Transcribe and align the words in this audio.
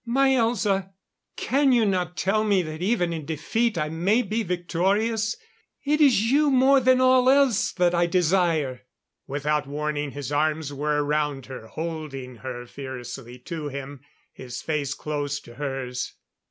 "My 0.03 0.31
Elza! 0.31 0.93
Can 1.37 1.71
you 1.71 1.85
not 1.85 2.17
tell 2.17 2.43
me 2.43 2.63
that 2.63 2.81
even 2.81 3.13
in 3.13 3.23
defeat 3.23 3.77
I 3.77 3.89
may 3.89 4.23
be 4.23 4.41
victorious? 4.41 5.37
It 5.85 6.01
is 6.01 6.31
you 6.31 6.49
more 6.49 6.79
than 6.79 6.99
all 6.99 7.29
else 7.29 7.71
that 7.73 7.93
I 7.93 8.07
desire." 8.07 8.81
Without 9.27 9.67
warning 9.67 10.09
his 10.09 10.31
arms 10.31 10.73
were 10.73 11.03
around 11.05 11.45
her, 11.45 11.67
holding 11.67 12.37
her 12.37 12.65
fiercely 12.65 13.37
to 13.45 13.67
him, 13.67 14.01
his 14.33 14.63
face 14.63 14.95
close 14.95 15.39
to 15.41 15.53
hers. 15.53 16.15